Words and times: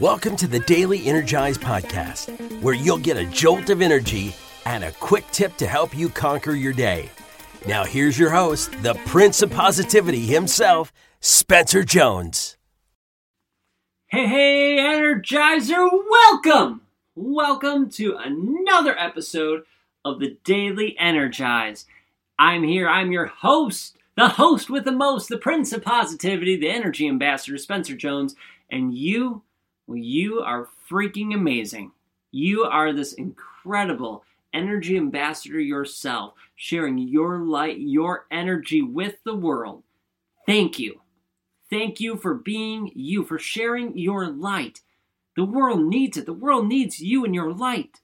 Welcome 0.00 0.36
to 0.36 0.48
the 0.48 0.60
Daily 0.60 1.06
Energize 1.06 1.58
Podcast, 1.58 2.62
where 2.62 2.74
you'll 2.74 2.96
get 2.96 3.18
a 3.18 3.26
jolt 3.26 3.68
of 3.68 3.82
energy 3.82 4.34
and 4.64 4.84
a 4.84 4.92
quick 4.92 5.24
tip 5.32 5.54
to 5.58 5.66
help 5.66 5.96
you 5.96 6.08
conquer 6.08 6.52
your 6.52 6.72
day. 6.72 7.10
Now, 7.68 7.84
here's 7.84 8.18
your 8.18 8.30
host, 8.30 8.72
the 8.82 8.94
Prince 9.06 9.42
of 9.42 9.50
Positivity 9.50 10.20
himself, 10.20 10.94
Spencer 11.20 11.84
Jones. 11.84 12.56
Hey, 14.06 14.26
hey, 14.26 14.78
Energizer, 14.80 15.88
welcome! 16.10 16.80
Welcome 17.14 17.90
to 17.90 18.16
another 18.16 18.98
episode 18.98 19.64
of 20.06 20.20
the 20.20 20.38
Daily 20.42 20.96
Energize. 20.98 21.84
I'm 22.38 22.62
here, 22.64 22.88
I'm 22.88 23.12
your 23.12 23.26
host, 23.26 23.98
the 24.16 24.28
host 24.30 24.70
with 24.70 24.84
the 24.84 24.92
most, 24.92 25.28
the 25.28 25.36
Prince 25.36 25.70
of 25.72 25.82
Positivity, 25.82 26.56
the 26.56 26.70
Energy 26.70 27.06
Ambassador, 27.06 27.58
Spencer 27.58 27.94
Jones, 27.94 28.34
and 28.70 28.94
you 28.94 29.42
well, 29.92 30.00
you 30.00 30.40
are 30.40 30.70
freaking 30.90 31.34
amazing. 31.34 31.92
You 32.30 32.64
are 32.64 32.94
this 32.94 33.12
incredible 33.12 34.24
energy 34.54 34.96
ambassador 34.96 35.60
yourself, 35.60 36.32
sharing 36.56 36.96
your 36.96 37.40
light, 37.40 37.78
your 37.78 38.24
energy 38.30 38.80
with 38.80 39.16
the 39.24 39.34
world. 39.34 39.82
Thank 40.46 40.78
you. 40.78 41.02
Thank 41.68 42.00
you 42.00 42.16
for 42.16 42.32
being 42.32 42.90
you, 42.94 43.22
for 43.22 43.38
sharing 43.38 43.98
your 43.98 44.28
light. 44.28 44.80
The 45.36 45.44
world 45.44 45.84
needs 45.84 46.16
it. 46.16 46.24
The 46.24 46.32
world 46.32 46.68
needs 46.68 47.00
you 47.00 47.26
and 47.26 47.34
your 47.34 47.52
light. 47.52 48.00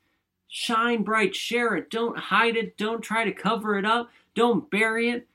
Shine 0.46 1.04
bright, 1.04 1.34
share 1.34 1.74
it. 1.74 1.90
Don't 1.90 2.18
hide 2.18 2.56
it. 2.58 2.76
Don't 2.76 3.00
try 3.00 3.24
to 3.24 3.32
cover 3.32 3.78
it 3.78 3.86
up. 3.86 4.10
Don't 4.34 4.70
bury 4.70 5.08
it. 5.08 5.26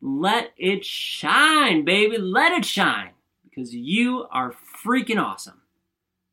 Let 0.00 0.54
it 0.56 0.86
shine, 0.86 1.84
baby. 1.84 2.16
Let 2.16 2.52
it 2.52 2.64
shine 2.64 3.10
because 3.44 3.74
you 3.74 4.26
are 4.30 4.54
freaking 4.82 5.22
awesome 5.22 5.60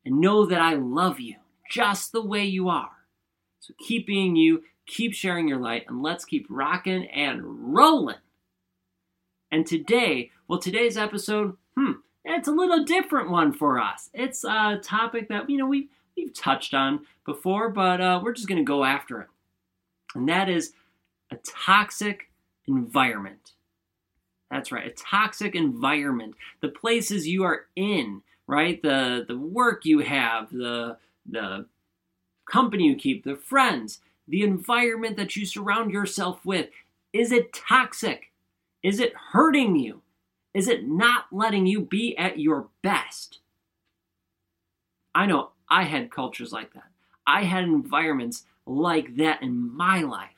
and 0.06 0.20
know 0.20 0.46
that 0.46 0.62
I 0.62 0.74
love 0.74 1.20
you 1.20 1.34
just 1.70 2.12
the 2.12 2.24
way 2.24 2.44
you 2.44 2.68
are. 2.68 2.92
So 3.58 3.74
keep 3.86 4.06
being 4.06 4.36
you, 4.36 4.62
keep 4.86 5.12
sharing 5.12 5.48
your 5.48 5.58
light, 5.58 5.84
and 5.88 6.02
let's 6.02 6.24
keep 6.24 6.46
rocking 6.48 7.06
and 7.08 7.74
rolling. 7.74 8.16
And 9.50 9.66
today, 9.66 10.30
well, 10.46 10.60
today's 10.60 10.96
episode, 10.96 11.56
hmm, 11.76 11.92
it's 12.24 12.48
a 12.48 12.52
little 12.52 12.84
different 12.84 13.30
one 13.30 13.52
for 13.52 13.80
us. 13.80 14.08
It's 14.14 14.44
a 14.44 14.78
topic 14.82 15.28
that, 15.28 15.50
you 15.50 15.56
know, 15.56 15.66
we, 15.66 15.88
we've 16.16 16.32
touched 16.32 16.72
on 16.72 17.04
before, 17.24 17.68
but 17.68 18.00
uh, 18.00 18.20
we're 18.22 18.32
just 18.32 18.48
going 18.48 18.58
to 18.58 18.64
go 18.64 18.84
after 18.84 19.20
it. 19.20 19.28
And 20.14 20.28
that 20.28 20.48
is 20.48 20.72
a 21.32 21.36
toxic 21.44 22.30
environment. 22.68 23.52
That's 24.50 24.70
right, 24.70 24.86
a 24.86 24.90
toxic 24.90 25.56
environment. 25.56 26.36
The 26.60 26.68
places 26.68 27.26
you 27.26 27.42
are 27.42 27.66
in 27.74 28.22
right? 28.46 28.80
The 28.82 29.24
the 29.26 29.38
work 29.38 29.84
you 29.84 30.00
have, 30.00 30.50
the 30.50 30.98
the 31.28 31.66
company 32.50 32.84
you 32.84 32.96
keep, 32.96 33.24
the 33.24 33.36
friends, 33.36 34.00
the 34.28 34.42
environment 34.42 35.16
that 35.16 35.36
you 35.36 35.46
surround 35.46 35.92
yourself 35.92 36.44
with. 36.44 36.68
Is 37.12 37.32
it 37.32 37.52
toxic? 37.52 38.30
Is 38.82 39.00
it 39.00 39.14
hurting 39.32 39.76
you? 39.76 40.02
Is 40.54 40.68
it 40.68 40.86
not 40.86 41.26
letting 41.32 41.66
you 41.66 41.80
be 41.80 42.16
at 42.16 42.38
your 42.38 42.68
best? 42.82 43.40
I 45.14 45.26
know 45.26 45.50
I 45.68 45.84
had 45.84 46.10
cultures 46.10 46.52
like 46.52 46.72
that. 46.74 46.90
I 47.26 47.44
had 47.44 47.64
environments 47.64 48.44
like 48.66 49.16
that 49.16 49.42
in 49.42 49.74
my 49.74 50.02
life. 50.02 50.30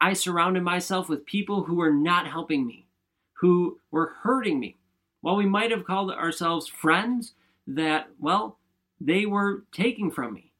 I 0.00 0.12
surrounded 0.12 0.62
myself 0.62 1.08
with 1.08 1.26
people 1.26 1.64
who 1.64 1.76
were 1.76 1.92
not 1.92 2.26
helping 2.26 2.66
me, 2.66 2.86
who 3.34 3.80
were 3.90 4.14
hurting 4.22 4.60
me, 4.60 4.76
while 5.24 5.36
we 5.36 5.46
might 5.46 5.70
have 5.70 5.86
called 5.86 6.10
ourselves 6.10 6.68
friends, 6.68 7.32
that, 7.66 8.08
well, 8.20 8.58
they 9.00 9.24
were 9.24 9.64
taking 9.72 10.10
from 10.10 10.34
me, 10.34 10.52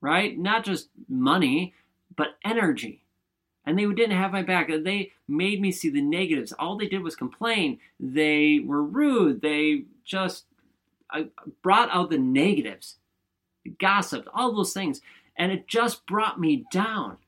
right? 0.00 0.38
Not 0.38 0.64
just 0.64 0.88
money, 1.10 1.74
but 2.16 2.38
energy. 2.42 3.02
And 3.66 3.78
they 3.78 3.84
didn't 3.84 4.16
have 4.16 4.32
my 4.32 4.40
back. 4.40 4.68
They 4.68 5.12
made 5.28 5.60
me 5.60 5.70
see 5.70 5.90
the 5.90 6.00
negatives. 6.00 6.52
All 6.52 6.78
they 6.78 6.88
did 6.88 7.02
was 7.02 7.16
complain. 7.16 7.80
They 8.00 8.60
were 8.64 8.82
rude. 8.82 9.42
They 9.42 9.82
just 10.06 10.46
uh, 11.10 11.24
brought 11.62 11.90
out 11.92 12.08
the 12.08 12.16
negatives, 12.16 12.96
gossiped, 13.78 14.28
all 14.32 14.54
those 14.54 14.72
things. 14.72 15.02
And 15.36 15.52
it 15.52 15.68
just 15.68 16.06
brought 16.06 16.40
me 16.40 16.64
down. 16.72 17.18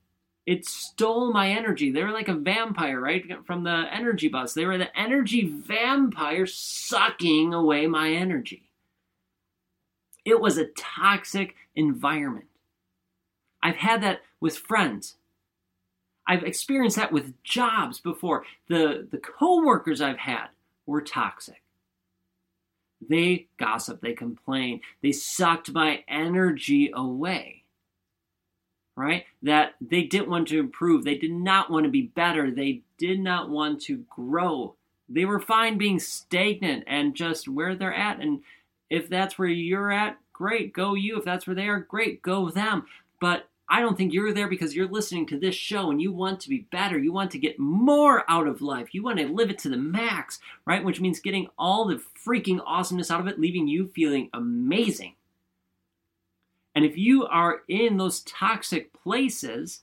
It 0.46 0.64
stole 0.64 1.32
my 1.32 1.50
energy. 1.50 1.90
They 1.90 2.02
were 2.02 2.12
like 2.12 2.28
a 2.28 2.34
vampire, 2.34 3.00
right? 3.00 3.24
From 3.46 3.64
the 3.64 3.84
energy 3.92 4.28
bus. 4.28 4.54
They 4.54 4.64
were 4.64 4.78
the 4.78 4.98
energy 4.98 5.46
vampire 5.46 6.46
sucking 6.46 7.52
away 7.52 7.86
my 7.86 8.10
energy. 8.10 8.70
It 10.24 10.40
was 10.40 10.58
a 10.58 10.66
toxic 10.76 11.56
environment. 11.74 12.46
I've 13.62 13.76
had 13.76 14.02
that 14.02 14.22
with 14.40 14.56
friends. 14.56 15.16
I've 16.26 16.44
experienced 16.44 16.96
that 16.96 17.12
with 17.12 17.42
jobs 17.42 18.00
before. 18.00 18.44
The, 18.68 19.06
the 19.10 19.18
coworkers 19.18 20.00
I've 20.00 20.18
had 20.18 20.46
were 20.86 21.02
toxic. 21.02 21.62
They 23.06 23.48
gossip, 23.58 24.00
they 24.00 24.12
complain, 24.12 24.80
they 25.02 25.12
sucked 25.12 25.72
my 25.72 26.04
energy 26.06 26.90
away 26.94 27.59
right? 28.96 29.24
That 29.42 29.74
they 29.80 30.02
didn't 30.02 30.30
want 30.30 30.48
to 30.48 30.58
improve. 30.58 31.04
They 31.04 31.16
did 31.16 31.32
not 31.32 31.70
want 31.70 31.84
to 31.84 31.90
be 31.90 32.02
better. 32.02 32.50
They 32.50 32.82
did 32.98 33.20
not 33.20 33.48
want 33.48 33.80
to 33.82 34.04
grow. 34.10 34.74
They 35.08 35.24
were 35.24 35.40
fine 35.40 35.78
being 35.78 35.98
stagnant 35.98 36.84
and 36.86 37.14
just 37.14 37.48
where 37.48 37.74
they're 37.74 37.94
at. 37.94 38.20
And 38.20 38.40
if 38.88 39.08
that's 39.08 39.38
where 39.38 39.48
you're 39.48 39.90
at, 39.90 40.18
great, 40.32 40.72
go 40.72 40.94
you. 40.94 41.18
If 41.18 41.24
that's 41.24 41.46
where 41.46 41.56
they 41.56 41.68
are, 41.68 41.80
great, 41.80 42.22
go 42.22 42.50
them. 42.50 42.86
But 43.20 43.46
I 43.72 43.80
don't 43.80 43.96
think 43.96 44.12
you're 44.12 44.32
there 44.32 44.48
because 44.48 44.74
you're 44.74 44.88
listening 44.88 45.26
to 45.28 45.38
this 45.38 45.54
show 45.54 45.90
and 45.90 46.02
you 46.02 46.10
want 46.10 46.40
to 46.40 46.48
be 46.48 46.66
better. 46.72 46.98
You 46.98 47.12
want 47.12 47.30
to 47.30 47.38
get 47.38 47.58
more 47.58 48.24
out 48.28 48.48
of 48.48 48.60
life. 48.60 48.92
You 48.92 49.04
want 49.04 49.20
to 49.20 49.28
live 49.28 49.48
it 49.48 49.60
to 49.60 49.68
the 49.68 49.76
max, 49.76 50.40
right? 50.66 50.84
Which 50.84 51.00
means 51.00 51.20
getting 51.20 51.46
all 51.56 51.84
the 51.84 52.02
freaking 52.26 52.60
awesomeness 52.66 53.12
out 53.12 53.20
of 53.20 53.28
it, 53.28 53.38
leaving 53.38 53.68
you 53.68 53.92
feeling 53.94 54.28
amazing. 54.32 55.14
And 56.80 56.88
if 56.88 56.96
you 56.96 57.26
are 57.26 57.60
in 57.68 57.98
those 57.98 58.20
toxic 58.20 58.90
places 58.94 59.82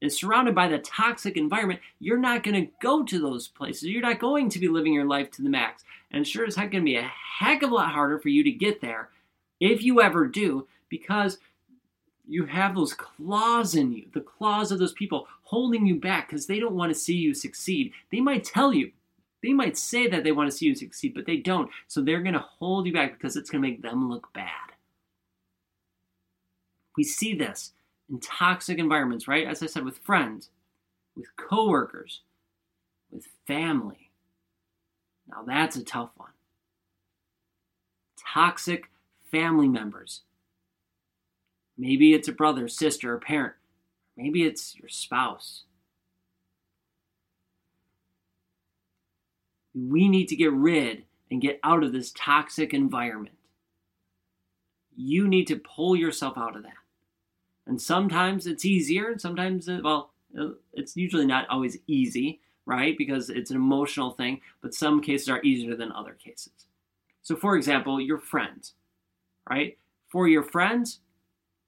and 0.00 0.10
surrounded 0.10 0.54
by 0.54 0.68
the 0.68 0.78
toxic 0.78 1.36
environment, 1.36 1.80
you're 1.98 2.16
not 2.16 2.42
going 2.42 2.54
to 2.54 2.72
go 2.80 3.04
to 3.04 3.18
those 3.20 3.46
places. 3.46 3.90
You're 3.90 4.00
not 4.00 4.20
going 4.20 4.48
to 4.48 4.58
be 4.58 4.68
living 4.68 4.94
your 4.94 5.04
life 5.04 5.30
to 5.32 5.42
the 5.42 5.50
max. 5.50 5.84
And 6.12 6.26
sure 6.26 6.46
as 6.46 6.56
heck 6.56 6.70
going 6.70 6.82
to 6.82 6.90
be 6.90 6.96
a 6.96 7.12
heck 7.38 7.62
of 7.62 7.72
a 7.72 7.74
lot 7.74 7.90
harder 7.90 8.18
for 8.18 8.30
you 8.30 8.42
to 8.42 8.50
get 8.50 8.80
there 8.80 9.10
if 9.60 9.82
you 9.82 10.00
ever 10.00 10.26
do, 10.26 10.66
because 10.88 11.36
you 12.26 12.46
have 12.46 12.74
those 12.74 12.94
claws 12.94 13.74
in 13.74 13.92
you, 13.92 14.06
the 14.14 14.22
claws 14.22 14.72
of 14.72 14.78
those 14.78 14.94
people 14.94 15.28
holding 15.42 15.84
you 15.84 15.96
back 15.96 16.30
because 16.30 16.46
they 16.46 16.58
don't 16.58 16.74
want 16.74 16.90
to 16.90 16.98
see 16.98 17.16
you 17.16 17.34
succeed. 17.34 17.92
They 18.10 18.20
might 18.22 18.44
tell 18.44 18.72
you, 18.72 18.92
they 19.42 19.52
might 19.52 19.76
say 19.76 20.06
that 20.06 20.24
they 20.24 20.32
want 20.32 20.50
to 20.50 20.56
see 20.56 20.64
you 20.64 20.74
succeed, 20.74 21.12
but 21.12 21.26
they 21.26 21.36
don't. 21.36 21.70
So 21.86 22.00
they're 22.00 22.22
going 22.22 22.32
to 22.32 22.46
hold 22.58 22.86
you 22.86 22.94
back 22.94 23.12
because 23.12 23.36
it's 23.36 23.50
going 23.50 23.62
to 23.62 23.68
make 23.68 23.82
them 23.82 24.08
look 24.08 24.32
bad. 24.32 24.69
We 27.00 27.04
see 27.04 27.32
this 27.32 27.72
in 28.10 28.20
toxic 28.20 28.78
environments, 28.78 29.26
right? 29.26 29.46
As 29.46 29.62
I 29.62 29.66
said, 29.66 29.86
with 29.86 29.96
friends, 29.96 30.50
with 31.16 31.34
coworkers, 31.38 32.20
with 33.10 33.26
family. 33.46 34.10
Now 35.26 35.42
that's 35.46 35.76
a 35.76 35.82
tough 35.82 36.10
one. 36.18 36.32
Toxic 38.22 38.90
family 39.32 39.66
members. 39.66 40.24
Maybe 41.78 42.12
it's 42.12 42.28
a 42.28 42.32
brother, 42.32 42.68
sister, 42.68 43.14
or 43.14 43.18
parent. 43.18 43.54
Maybe 44.14 44.42
it's 44.42 44.76
your 44.76 44.90
spouse. 44.90 45.64
We 49.74 50.06
need 50.06 50.28
to 50.28 50.36
get 50.36 50.52
rid 50.52 51.04
and 51.30 51.40
get 51.40 51.60
out 51.64 51.82
of 51.82 51.92
this 51.94 52.12
toxic 52.14 52.74
environment. 52.74 53.38
You 54.94 55.26
need 55.26 55.46
to 55.46 55.56
pull 55.56 55.96
yourself 55.96 56.36
out 56.36 56.56
of 56.56 56.64
that. 56.64 56.74
And 57.66 57.80
sometimes 57.80 58.46
it's 58.46 58.64
easier, 58.64 59.10
and 59.10 59.20
sometimes, 59.20 59.68
it, 59.68 59.84
well, 59.84 60.10
it's 60.72 60.96
usually 60.96 61.26
not 61.26 61.48
always 61.48 61.78
easy, 61.86 62.40
right? 62.66 62.96
Because 62.96 63.30
it's 63.30 63.50
an 63.50 63.56
emotional 63.56 64.10
thing, 64.12 64.40
but 64.62 64.74
some 64.74 65.00
cases 65.00 65.28
are 65.28 65.42
easier 65.42 65.76
than 65.76 65.92
other 65.92 66.14
cases. 66.14 66.52
So, 67.22 67.36
for 67.36 67.56
example, 67.56 68.00
your 68.00 68.18
friends, 68.18 68.74
right? 69.48 69.76
For 70.08 70.26
your 70.26 70.42
friends, 70.42 71.00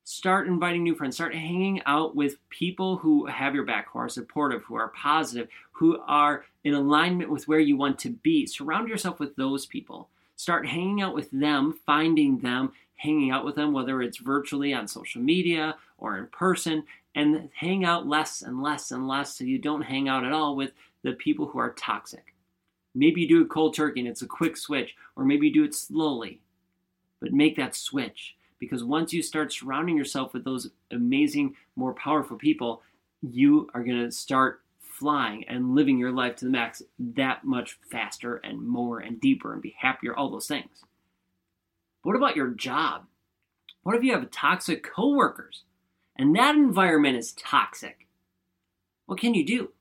start 0.05 0.49
inviting 0.49 0.83
new 0.83 0.95
friends. 0.95 1.17
Start 1.17 1.35
hanging 1.35 1.83
out 1.87 2.17
with 2.17 2.37
people 2.51 2.97
who 2.97 3.27
have 3.27 3.55
your 3.55 3.65
back, 3.65 3.89
who 3.93 3.99
are 4.01 4.09
supportive, 4.09 4.63
who 4.65 4.75
are 4.75 4.89
positive, 4.89 5.49
who 5.73 6.01
are 6.07 6.45
in 6.65 6.75
alignment 6.75 7.31
with 7.31 7.47
where 7.47 7.61
you 7.61 7.77
want 7.77 7.99
to 8.01 8.11
be. 8.11 8.47
Surround 8.47 8.89
yourself 8.89 9.21
with 9.21 9.37
those 9.37 9.67
people. 9.67 10.09
Start 10.43 10.67
hanging 10.67 11.01
out 11.01 11.15
with 11.15 11.31
them, 11.31 11.79
finding 11.87 12.41
them, 12.41 12.73
hanging 12.97 13.31
out 13.31 13.45
with 13.45 13.55
them, 13.55 13.73
whether 13.73 14.03
it's 14.03 14.19
virtually 14.19 14.75
on 14.75 14.89
social 14.89 15.23
media 15.23 15.77
or 15.99 16.19
in 16.19 16.27
person, 16.27 16.83
and 17.15 17.49
hang 17.55 17.85
out 17.85 18.09
less 18.09 18.43
and 18.43 18.61
less 18.61 18.91
and 18.91 19.07
less 19.07 19.39
so 19.39 19.45
you 19.45 19.57
don't 19.57 19.83
hang 19.83 20.09
out 20.09 20.25
at 20.25 20.33
all 20.33 20.57
with 20.57 20.73
the 21.05 21.13
people 21.13 21.47
who 21.47 21.61
are 21.61 21.75
toxic. 21.75 22.35
Maybe 22.93 23.21
you 23.21 23.29
do 23.29 23.43
it 23.43 23.51
cold 23.51 23.77
turkey 23.77 24.01
and 24.01 24.09
it's 24.09 24.23
a 24.23 24.27
quick 24.27 24.57
switch, 24.57 24.97
or 25.15 25.25
maybe 25.25 25.47
you 25.47 25.55
do 25.55 25.63
it 25.63 25.77
slowly. 25.77 26.41
but 27.21 27.33
make 27.33 27.55
that 27.55 27.77
switch 27.77 28.35
because 28.59 28.83
once 28.83 29.13
you 29.13 29.23
start 29.23 29.53
surrounding 29.53 29.97
yourself 29.97 30.35
with 30.35 30.43
those 30.43 30.71
amazing, 30.91 31.55
more 31.77 31.95
powerful 31.95 32.37
people, 32.37 32.83
you 33.23 33.71
are 33.75 33.85
going 33.85 34.05
to 34.05 34.11
start 34.11 34.62
flying 35.03 35.43
and 35.49 35.75
living 35.75 35.99
your 35.99 36.13
life 36.13 36.37
to 36.37 36.45
the 36.45 36.51
max 36.53 36.81
that 36.97 37.45
much 37.45 37.77
faster 37.91 38.37
and 38.37 38.63
more 38.63 39.01
and 39.01 39.21
deeper 39.21 39.53
and 39.53 39.61
be 39.61 39.75
happier, 39.81 40.15
all 40.15 40.31
those 40.31 40.47
things. 40.47 40.85
What 42.05 42.15
about 42.15 42.37
your 42.37 42.51
job? 42.51 43.07
What 43.83 43.97
if 43.97 44.05
you 44.05 44.13
have 44.13 44.31
toxic 44.31 44.85
coworkers 44.85 45.65
and 46.15 46.37
that 46.37 46.55
environment 46.55 47.17
is 47.17 47.33
toxic? 47.33 48.07
What 49.07 49.19
can 49.19 49.35
you 49.35 49.45
do? 49.45 49.73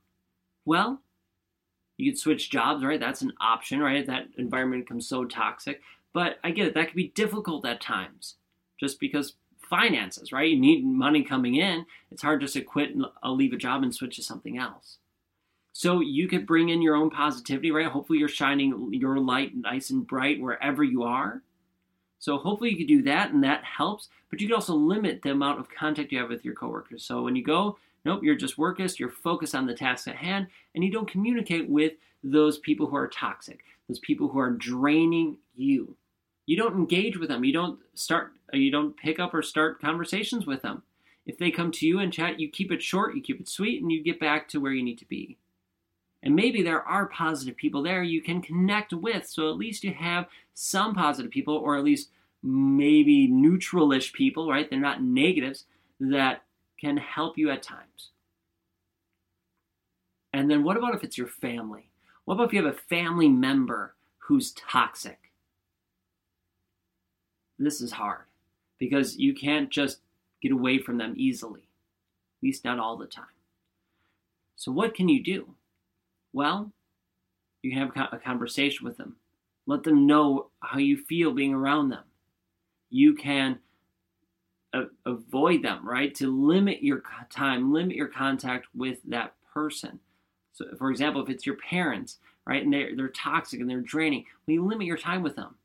Well, 0.66 1.02
you 1.98 2.12
could 2.12 2.20
switch 2.20 2.50
jobs, 2.50 2.84
right? 2.84 3.00
That's 3.00 3.22
an 3.22 3.34
option, 3.40 3.80
right? 3.80 4.06
That 4.08 4.30
environment 4.40 4.86
becomes 4.86 5.08
so 5.08 5.26
toxic. 5.26 5.82
But 6.14 6.40
I 6.44 6.50
get 6.50 6.66
it, 6.66 6.74
that 6.74 6.88
can 6.88 6.96
be 6.96 7.10
difficult 7.10 7.64
at 7.64 7.80
times 7.80 8.38
just 8.80 9.00
because 9.00 9.36
finances, 9.70 10.32
right? 10.32 10.50
You 10.50 10.60
need 10.60 10.84
money 10.84 11.24
coming 11.24 11.56
in. 11.56 11.86
It's 12.10 12.24
hard 12.24 12.42
just 12.42 12.56
to 12.56 12.62
quit 12.62 12.96
and 12.96 13.06
leave 13.24 13.54
a 13.54 13.58
job 13.58 13.84
and 13.84 13.94
switch 13.94 14.16
to 14.16 14.24
something 14.24 14.58
else. 14.58 14.98
So 15.74 16.02
you 16.02 16.28
could 16.28 16.46
bring 16.46 16.70
in 16.70 16.82
your 16.82 16.96
own 16.96 17.10
positivity, 17.10 17.72
right? 17.72 17.88
Hopefully 17.88 18.20
you're 18.20 18.28
shining 18.28 18.94
your 18.94 19.20
light 19.20 19.56
nice 19.56 19.90
and 19.90 20.06
bright 20.06 20.42
wherever 20.42 20.84
you 20.84 21.04
are. 21.04 21.42
So 22.20 22.38
hopefully 22.38 22.72
you 22.72 22.78
could 22.78 22.88
do 22.88 23.02
that 23.04 23.32
and 23.32 23.44
that 23.44 23.64
helps, 23.64 24.10
but 24.30 24.42
you 24.42 24.48
can 24.48 24.56
also 24.56 24.76
limit 24.76 25.22
the 25.22 25.32
amount 25.32 25.60
of 25.60 25.70
contact 25.70 26.12
you 26.12 26.20
have 26.20 26.30
with 26.30 26.46
your 26.46 26.54
coworkers. 26.54 27.04
So 27.04 27.24
when 27.24 27.36
you 27.36 27.44
go, 27.44 27.78
nope, 28.06 28.22
you're 28.24 28.36
just 28.36 28.58
workist, 28.58 29.00
you're 29.00 29.10
focused 29.10 29.56
on 29.56 29.66
the 29.66 29.74
task 29.74 30.08
at 30.08 30.18
hand, 30.18 30.48
and 30.76 30.84
you 30.84 30.92
don't 30.92 31.10
communicate 31.10 31.68
with 31.68 31.94
those 32.24 32.60
people 32.60 32.88
who 32.88 32.96
are 32.96 33.08
toxic, 33.08 33.62
those 33.88 34.00
people 34.00 34.28
who 34.28 34.40
are 34.40 34.52
draining 34.52 35.38
you. 35.56 35.98
You 36.46 36.58
don't 36.58 36.76
engage 36.76 37.18
with 37.18 37.30
them. 37.30 37.44
You 37.44 37.54
don't 37.54 37.80
start 37.94 38.34
you 38.54 38.72
don't 38.72 38.98
pick 38.98 39.20
up 39.20 39.34
or 39.34 39.42
start 39.42 39.80
conversations 39.80 40.46
with 40.46 40.62
them. 40.62 40.84
If 41.26 41.38
they 41.38 41.52
come 41.52 41.72
to 41.72 41.88
you 41.88 42.00
and 42.00 42.12
chat, 42.12 42.40
you 42.40 42.50
keep 42.50 42.72
it 42.72 42.82
short, 42.82 43.16
you 43.16 43.22
keep 43.22 43.40
it 43.40 43.48
sweet, 43.48 43.82
and 43.82 43.92
you 43.92 44.04
get 44.04 44.20
back 44.20 44.50
to 44.50 44.60
where 44.60 44.74
you 44.74 44.84
need 44.84 44.98
to 45.00 45.06
be. 45.06 45.38
And 46.24 46.36
maybe 46.36 46.62
there 46.62 46.84
are 46.84 47.08
positive 47.08 47.56
people 47.58 47.82
there 47.82 48.04
you 48.04 48.22
can 48.22 48.42
connect 48.42 48.94
with. 48.94 49.28
So 49.28 49.50
at 49.50 49.58
least 49.58 49.84
you 49.84 49.94
have 49.94 50.28
some 50.54 50.94
positive 50.94 51.32
people, 51.32 51.56
or 51.56 51.78
at 51.78 51.84
least 51.84 52.10
maybe 52.44 53.28
neutralish 53.28 54.14
people, 54.14 54.50
right? 54.50 54.70
They're 54.70 54.80
not 54.80 55.04
negatives 55.04 55.66
that 56.00 56.44
can 56.80 56.98
help 56.98 57.38
you 57.38 57.50
at 57.50 57.64
times. 57.64 58.10
And 60.34 60.50
then 60.50 60.64
what 60.64 60.78
about 60.78 60.96
if 60.96 61.04
it's 61.04 61.18
your 61.18 61.28
family? 61.28 61.90
What 62.26 62.36
about 62.36 62.48
if 62.48 62.54
you 62.54 62.64
have 62.64 62.74
a 62.74 62.78
family 62.78 63.28
member 63.28 63.96
who's 64.20 64.52
toxic? 64.52 65.32
This 67.60 67.82
is 67.82 67.92
hard 67.92 68.26
because 68.80 69.18
you 69.18 69.34
can't 69.34 69.70
just 69.70 70.00
get 70.42 70.52
away 70.52 70.80
from 70.80 70.98
them 70.98 71.14
easily, 71.16 71.62
at 71.62 72.44
least 72.44 72.66
not 72.66 72.80
all 72.80 72.98
the 72.98 73.06
time. 73.06 73.26
So, 74.56 74.72
what 74.72 74.96
can 74.96 75.10
you 75.10 75.24
do? 75.24 75.56
Well, 76.34 76.72
you 77.62 77.72
can 77.72 77.80
have 77.80 78.14
a 78.14 78.18
conversation 78.18 78.86
with 78.86 78.98
them. 78.98 79.18
Let 79.68 79.84
them 79.84 80.08
know 80.08 80.48
how 80.62 80.80
you 80.80 80.98
feel 80.98 81.32
being 81.32 81.54
around 81.54 81.90
them. 81.90 82.04
You 82.90 83.14
can 83.14 83.60
a- 84.74 84.86
avoid 85.06 85.64
them, 85.64 85.88
right? 85.88 86.14
To 86.16 86.28
limit 86.28 86.82
your 86.82 87.04
time, 87.30 87.74
limit 87.74 87.96
your 87.96 88.08
contact 88.08 88.68
with 88.76 89.00
that 89.08 89.34
person. 89.54 90.00
So, 90.54 90.66
for 90.78 90.90
example, 90.90 91.22
if 91.22 91.30
it's 91.30 91.46
your 91.46 91.58
parents, 91.58 92.18
right, 92.46 92.64
and 92.64 92.74
they're, 92.74 92.96
they're 92.96 93.10
toxic 93.10 93.60
and 93.60 93.70
they're 93.70 93.82
draining, 93.82 94.26
well, 94.48 94.56
you 94.56 94.66
limit 94.66 94.88
your 94.88 94.98
time 94.98 95.22
with 95.22 95.36
them. 95.36 95.56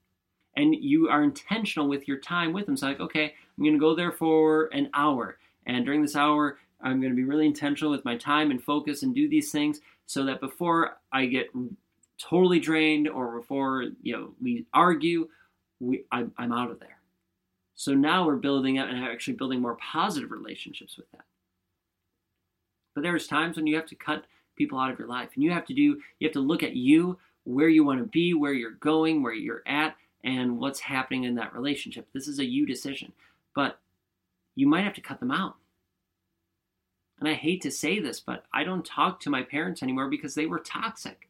And 0.56 0.74
you 0.74 1.08
are 1.08 1.22
intentional 1.22 1.88
with 1.88 2.08
your 2.08 2.18
time 2.18 2.52
with 2.52 2.66
them. 2.66 2.76
So, 2.76 2.86
like, 2.86 3.00
okay, 3.00 3.34
I'm 3.56 3.64
going 3.64 3.74
to 3.74 3.80
go 3.80 3.94
there 3.94 4.12
for 4.12 4.66
an 4.72 4.88
hour. 4.94 5.38
And 5.66 5.84
during 5.84 6.02
this 6.02 6.16
hour, 6.16 6.58
I'm 6.80 7.00
going 7.00 7.12
to 7.12 7.16
be 7.16 7.24
really 7.24 7.46
intentional 7.46 7.90
with 7.90 8.04
my 8.04 8.16
time 8.16 8.50
and 8.50 8.62
focus 8.62 9.02
and 9.02 9.14
do 9.14 9.28
these 9.28 9.50
things 9.50 9.80
so 10.06 10.24
that 10.24 10.40
before 10.40 10.98
I 11.12 11.26
get 11.26 11.50
totally 12.18 12.60
drained 12.60 13.08
or 13.08 13.38
before 13.38 13.84
you 14.02 14.12
know 14.12 14.30
we 14.40 14.66
argue, 14.72 15.28
we 15.80 16.04
I'm, 16.10 16.32
I'm 16.38 16.52
out 16.52 16.70
of 16.70 16.80
there. 16.80 16.98
So 17.74 17.92
now 17.92 18.24
we're 18.24 18.36
building 18.36 18.78
up 18.78 18.88
and 18.88 19.04
actually 19.04 19.34
building 19.34 19.60
more 19.60 19.76
positive 19.76 20.30
relationships 20.30 20.96
with 20.96 21.10
that. 21.12 21.24
But 22.94 23.02
there's 23.02 23.26
times 23.26 23.56
when 23.56 23.66
you 23.66 23.76
have 23.76 23.86
to 23.86 23.94
cut 23.94 24.24
people 24.56 24.78
out 24.78 24.90
of 24.90 24.98
your 24.98 25.08
life, 25.08 25.30
and 25.34 25.44
you 25.44 25.50
have 25.50 25.66
to 25.66 25.74
do 25.74 25.82
you 25.82 26.22
have 26.22 26.32
to 26.32 26.40
look 26.40 26.62
at 26.62 26.76
you, 26.76 27.18
where 27.44 27.68
you 27.68 27.84
want 27.84 28.00
to 28.00 28.06
be, 28.06 28.32
where 28.32 28.54
you're 28.54 28.70
going, 28.70 29.22
where 29.22 29.34
you're 29.34 29.62
at, 29.66 29.96
and 30.24 30.58
what's 30.58 30.80
happening 30.80 31.24
in 31.24 31.34
that 31.34 31.54
relationship. 31.54 32.06
This 32.14 32.28
is 32.28 32.38
a 32.38 32.44
you 32.44 32.64
decision, 32.64 33.12
but 33.54 33.78
you 34.54 34.66
might 34.66 34.84
have 34.84 34.94
to 34.94 35.02
cut 35.02 35.20
them 35.20 35.30
out 35.30 35.56
and 37.18 37.28
I 37.28 37.34
hate 37.34 37.62
to 37.62 37.70
say 37.70 37.98
this, 37.98 38.20
but 38.20 38.44
I 38.52 38.64
don't 38.64 38.84
talk 38.84 39.20
to 39.20 39.30
my 39.30 39.42
parents 39.42 39.82
anymore 39.82 40.08
because 40.08 40.34
they 40.34 40.46
were 40.46 40.58
toxic. 40.58 41.28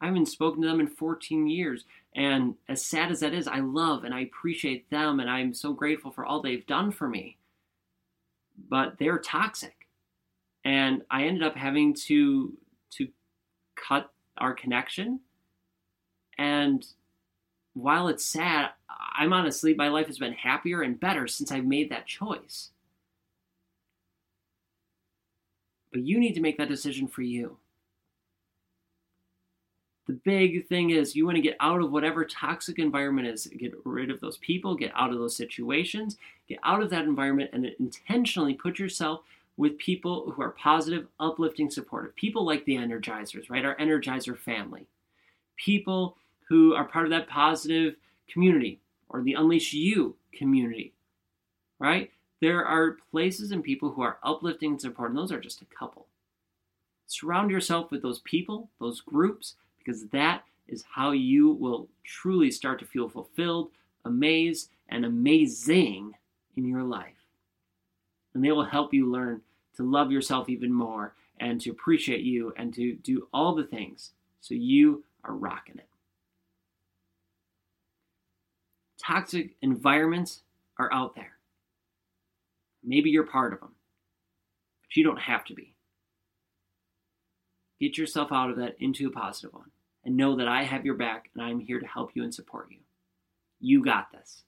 I 0.00 0.06
haven't 0.06 0.26
spoken 0.26 0.62
to 0.62 0.68
them 0.68 0.80
in 0.80 0.86
14 0.86 1.46
years. 1.46 1.84
And 2.14 2.54
as 2.68 2.84
sad 2.84 3.10
as 3.10 3.20
that 3.20 3.34
is, 3.34 3.46
I 3.46 3.60
love 3.60 4.04
and 4.04 4.14
I 4.14 4.20
appreciate 4.20 4.88
them 4.90 5.20
and 5.20 5.28
I'm 5.28 5.52
so 5.52 5.72
grateful 5.72 6.10
for 6.10 6.24
all 6.24 6.40
they've 6.40 6.66
done 6.66 6.92
for 6.92 7.08
me. 7.08 7.36
But 8.68 8.98
they're 8.98 9.18
toxic. 9.18 9.88
And 10.64 11.02
I 11.10 11.24
ended 11.24 11.42
up 11.42 11.56
having 11.56 11.94
to 12.06 12.56
to 12.92 13.08
cut 13.76 14.12
our 14.38 14.52
connection. 14.52 15.20
And 16.38 16.84
while 17.74 18.08
it's 18.08 18.24
sad, 18.24 18.70
I'm 18.88 19.32
honestly 19.32 19.74
my 19.74 19.88
life 19.88 20.06
has 20.06 20.18
been 20.18 20.32
happier 20.32 20.82
and 20.82 20.98
better 20.98 21.26
since 21.26 21.50
I've 21.52 21.64
made 21.64 21.90
that 21.90 22.06
choice. 22.06 22.70
But 25.92 26.06
you 26.06 26.18
need 26.18 26.34
to 26.34 26.40
make 26.40 26.58
that 26.58 26.68
decision 26.68 27.08
for 27.08 27.22
you. 27.22 27.56
The 30.06 30.20
big 30.24 30.66
thing 30.66 30.90
is 30.90 31.14
you 31.14 31.24
want 31.24 31.36
to 31.36 31.42
get 31.42 31.56
out 31.60 31.80
of 31.80 31.92
whatever 31.92 32.24
toxic 32.24 32.78
environment 32.78 33.28
is. 33.28 33.46
Get 33.46 33.74
rid 33.84 34.10
of 34.10 34.20
those 34.20 34.38
people, 34.38 34.74
get 34.74 34.92
out 34.96 35.12
of 35.12 35.18
those 35.18 35.36
situations, 35.36 36.16
get 36.48 36.58
out 36.64 36.82
of 36.82 36.90
that 36.90 37.04
environment, 37.04 37.50
and 37.52 37.66
intentionally 37.78 38.54
put 38.54 38.78
yourself 38.78 39.20
with 39.56 39.78
people 39.78 40.32
who 40.32 40.42
are 40.42 40.50
positive, 40.50 41.06
uplifting, 41.20 41.70
supportive. 41.70 42.16
People 42.16 42.44
like 42.44 42.64
the 42.64 42.76
Energizers, 42.76 43.50
right? 43.50 43.64
Our 43.64 43.76
Energizer 43.76 44.36
family. 44.36 44.86
People 45.56 46.16
who 46.48 46.74
are 46.74 46.86
part 46.86 47.04
of 47.04 47.10
that 47.10 47.28
positive 47.28 47.94
community 48.28 48.80
or 49.10 49.22
the 49.22 49.34
Unleash 49.34 49.72
You 49.72 50.16
community, 50.32 50.92
right? 51.78 52.10
There 52.40 52.64
are 52.64 52.96
places 53.10 53.52
and 53.52 53.62
people 53.62 53.90
who 53.90 54.02
are 54.02 54.18
uplifting 54.22 54.72
and 54.72 54.80
supporting. 54.80 55.16
Those 55.16 55.32
are 55.32 55.40
just 55.40 55.62
a 55.62 55.66
couple. 55.66 56.06
Surround 57.06 57.50
yourself 57.50 57.90
with 57.90 58.02
those 58.02 58.20
people, 58.20 58.70
those 58.80 59.00
groups, 59.00 59.56
because 59.78 60.06
that 60.08 60.44
is 60.68 60.84
how 60.88 61.10
you 61.10 61.50
will 61.50 61.88
truly 62.04 62.50
start 62.50 62.78
to 62.78 62.86
feel 62.86 63.08
fulfilled, 63.08 63.70
amazed, 64.04 64.70
and 64.88 65.04
amazing 65.04 66.14
in 66.56 66.66
your 66.66 66.82
life. 66.82 67.26
And 68.34 68.44
they 68.44 68.52
will 68.52 68.64
help 68.64 68.94
you 68.94 69.10
learn 69.10 69.42
to 69.76 69.82
love 69.82 70.12
yourself 70.12 70.48
even 70.48 70.72
more 70.72 71.14
and 71.40 71.60
to 71.62 71.70
appreciate 71.70 72.20
you 72.22 72.54
and 72.56 72.72
to 72.74 72.94
do 72.96 73.26
all 73.32 73.54
the 73.54 73.64
things 73.64 74.12
so 74.40 74.54
you 74.54 75.04
are 75.24 75.34
rocking 75.34 75.78
it. 75.78 75.88
Toxic 79.02 79.56
environments 79.62 80.42
are 80.78 80.92
out 80.92 81.14
there. 81.14 81.39
Maybe 82.82 83.10
you're 83.10 83.26
part 83.26 83.52
of 83.52 83.60
them, 83.60 83.74
but 84.82 84.96
you 84.96 85.04
don't 85.04 85.20
have 85.20 85.44
to 85.46 85.54
be. 85.54 85.74
Get 87.80 87.96
yourself 87.96 88.30
out 88.32 88.50
of 88.50 88.56
that 88.56 88.76
into 88.78 89.08
a 89.08 89.10
positive 89.10 89.54
one 89.54 89.70
and 90.04 90.16
know 90.16 90.36
that 90.36 90.48
I 90.48 90.64
have 90.64 90.84
your 90.84 90.94
back 90.94 91.30
and 91.34 91.42
I'm 91.42 91.60
here 91.60 91.80
to 91.80 91.86
help 91.86 92.10
you 92.14 92.22
and 92.22 92.34
support 92.34 92.68
you. 92.70 92.78
You 93.60 93.82
got 93.84 94.12
this. 94.12 94.44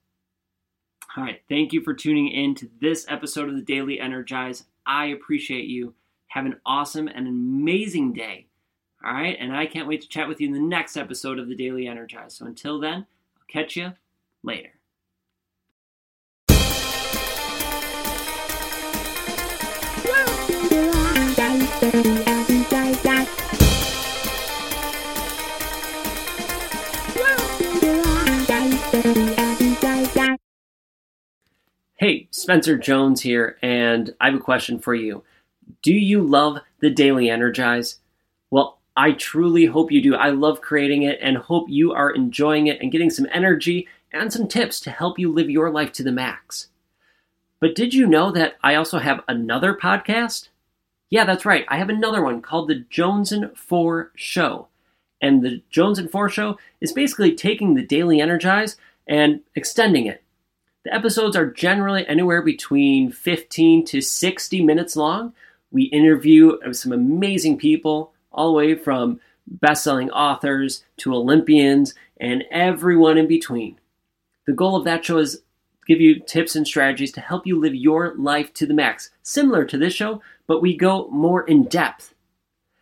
All 1.16 1.24
right. 1.24 1.42
Thank 1.48 1.72
you 1.72 1.82
for 1.82 1.92
tuning 1.92 2.28
in 2.28 2.54
to 2.56 2.70
this 2.80 3.04
episode 3.08 3.48
of 3.48 3.54
the 3.54 3.62
Daily 3.62 4.00
Energize. 4.00 4.64
I 4.86 5.06
appreciate 5.06 5.66
you. 5.66 5.94
Have 6.28 6.46
an 6.46 6.56
awesome 6.64 7.08
and 7.08 7.28
amazing 7.28 8.14
day. 8.14 8.46
All 9.04 9.12
right. 9.12 9.36
And 9.38 9.54
I 9.54 9.66
can't 9.66 9.88
wait 9.88 10.00
to 10.02 10.08
chat 10.08 10.28
with 10.28 10.40
you 10.40 10.48
in 10.48 10.54
the 10.54 10.60
next 10.60 10.96
episode 10.96 11.38
of 11.38 11.48
the 11.48 11.56
Daily 11.56 11.86
Energize. 11.86 12.34
So 12.34 12.46
until 12.46 12.80
then, 12.80 13.06
I'll 13.36 13.46
catch 13.48 13.76
you 13.76 13.92
later. 14.42 14.70
Hey, 21.82 21.88
Spencer 32.30 32.78
Jones 32.78 33.22
here, 33.22 33.58
and 33.62 34.14
I 34.20 34.26
have 34.26 34.36
a 34.36 34.38
question 34.38 34.78
for 34.78 34.94
you. 34.94 35.24
Do 35.82 35.92
you 35.92 36.22
love 36.22 36.58
the 36.78 36.88
Daily 36.88 37.28
Energize? 37.28 37.98
Well, 38.52 38.78
I 38.96 39.10
truly 39.10 39.64
hope 39.64 39.90
you 39.90 40.00
do. 40.00 40.14
I 40.14 40.30
love 40.30 40.60
creating 40.60 41.02
it 41.02 41.18
and 41.20 41.36
hope 41.36 41.68
you 41.68 41.92
are 41.92 42.10
enjoying 42.10 42.68
it 42.68 42.80
and 42.80 42.92
getting 42.92 43.10
some 43.10 43.26
energy 43.32 43.88
and 44.12 44.32
some 44.32 44.46
tips 44.46 44.78
to 44.82 44.92
help 44.92 45.18
you 45.18 45.32
live 45.32 45.50
your 45.50 45.68
life 45.68 45.90
to 45.94 46.04
the 46.04 46.12
max. 46.12 46.68
But 47.58 47.74
did 47.74 47.92
you 47.92 48.06
know 48.06 48.30
that 48.30 48.54
I 48.62 48.76
also 48.76 49.00
have 49.00 49.24
another 49.26 49.74
podcast? 49.74 50.46
Yeah, 51.12 51.26
that's 51.26 51.44
right. 51.44 51.66
I 51.68 51.76
have 51.76 51.90
another 51.90 52.22
one 52.22 52.40
called 52.40 52.68
The 52.68 52.86
Jones 52.88 53.32
and 53.32 53.54
4 53.54 54.12
Show. 54.14 54.68
And 55.20 55.42
The 55.42 55.60
Jones 55.68 55.98
and 55.98 56.10
4 56.10 56.30
Show 56.30 56.56
is 56.80 56.94
basically 56.94 57.34
taking 57.34 57.74
the 57.74 57.84
Daily 57.84 58.18
Energize 58.18 58.78
and 59.06 59.40
extending 59.54 60.06
it. 60.06 60.22
The 60.86 60.94
episodes 60.94 61.36
are 61.36 61.50
generally 61.50 62.08
anywhere 62.08 62.40
between 62.40 63.12
15 63.12 63.84
to 63.84 64.00
60 64.00 64.64
minutes 64.64 64.96
long. 64.96 65.34
We 65.70 65.82
interview 65.82 66.56
some 66.72 66.92
amazing 66.92 67.58
people, 67.58 68.14
all 68.32 68.46
the 68.46 68.56
way 68.56 68.74
from 68.74 69.20
best 69.46 69.84
selling 69.84 70.10
authors 70.12 70.82
to 70.96 71.14
Olympians 71.14 71.92
and 72.16 72.42
everyone 72.50 73.18
in 73.18 73.28
between. 73.28 73.78
The 74.46 74.54
goal 74.54 74.76
of 74.76 74.84
that 74.86 75.04
show 75.04 75.18
is 75.18 75.42
give 75.86 76.00
you 76.00 76.20
tips 76.20 76.56
and 76.56 76.66
strategies 76.66 77.12
to 77.12 77.20
help 77.20 77.46
you 77.46 77.58
live 77.58 77.74
your 77.74 78.14
life 78.16 78.52
to 78.54 78.66
the 78.66 78.74
max, 78.74 79.10
similar 79.22 79.64
to 79.64 79.78
this 79.78 79.94
show, 79.94 80.22
but 80.46 80.62
we 80.62 80.76
go 80.76 81.08
more 81.08 81.46
in 81.46 81.64
depth. 81.64 82.14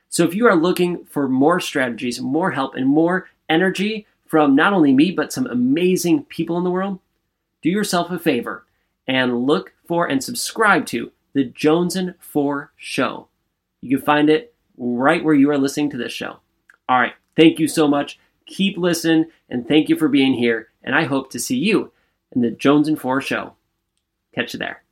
So 0.08 0.24
if 0.24 0.34
you 0.34 0.46
are 0.46 0.56
looking 0.56 1.04
for 1.04 1.28
more 1.28 1.60
strategies, 1.60 2.20
more 2.20 2.50
help, 2.50 2.74
and 2.74 2.88
more 2.88 3.28
energy 3.48 4.06
from 4.26 4.54
not 4.54 4.72
only 4.72 4.92
me, 4.92 5.10
but 5.10 5.32
some 5.32 5.46
amazing 5.46 6.24
people 6.24 6.58
in 6.58 6.64
the 6.64 6.70
world, 6.70 6.98
do 7.62 7.70
yourself 7.70 8.10
a 8.10 8.18
favor 8.18 8.66
and 9.06 9.46
look 9.46 9.72
for 9.86 10.06
and 10.06 10.22
subscribe 10.22 10.86
to 10.86 11.12
the 11.32 11.44
Jones 11.44 11.96
and 11.96 12.14
4 12.20 12.72
Show. 12.76 13.28
You 13.80 13.98
can 13.98 14.04
find 14.04 14.30
it 14.30 14.54
right 14.76 15.24
where 15.24 15.34
you 15.34 15.50
are 15.50 15.58
listening 15.58 15.90
to 15.90 15.96
this 15.96 16.12
show. 16.12 16.40
All 16.88 16.98
right, 16.98 17.14
thank 17.36 17.58
you 17.58 17.68
so 17.68 17.86
much. 17.86 18.18
Keep 18.46 18.78
listening, 18.78 19.26
and 19.48 19.66
thank 19.66 19.88
you 19.88 19.96
for 19.96 20.08
being 20.08 20.34
here. 20.34 20.68
And 20.82 20.94
I 20.94 21.04
hope 21.04 21.30
to 21.30 21.38
see 21.38 21.56
you 21.56 21.92
in 22.34 22.42
the 22.42 22.50
Jones 22.50 22.88
and 22.88 23.00
4 23.00 23.20
Show. 23.20 23.54
Catch 24.34 24.54
you 24.54 24.58
there. 24.58 24.82